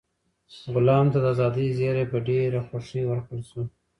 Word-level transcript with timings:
غلام 0.73 1.05
ته 1.13 1.17
د 1.21 1.25
ازادۍ 1.33 1.67
زېری 1.77 2.05
په 2.11 2.17
ډېره 2.27 2.59
خوښۍ 2.67 3.03
ورکړل 3.07 3.41
شو. 3.49 3.61